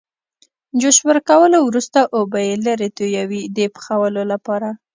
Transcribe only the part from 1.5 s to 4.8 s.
وروسته اوبه یې لرې تویوي د پخولو لپاره.